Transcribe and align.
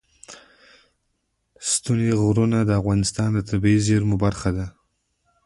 ستوني 1.71 2.11
غرونه 2.21 2.59
د 2.65 2.71
افغانستان 2.79 3.29
د 3.33 3.39
طبیعي 3.49 3.79
زیرمو 3.87 4.15
برخه 4.25 4.49
ده. 4.57 4.65